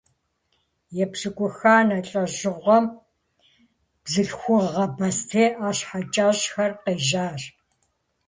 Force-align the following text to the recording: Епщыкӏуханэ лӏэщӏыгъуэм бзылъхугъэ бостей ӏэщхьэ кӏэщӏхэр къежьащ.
Епщыкӏуханэ 1.03 1.97
лӏэщӏыгъуэм 2.09 2.85
бзылъхугъэ 4.03 4.85
бостей 4.97 5.49
ӏэщхьэ 5.57 5.99
кӏэщӏхэр 6.13 6.71
къежьащ. 6.83 7.41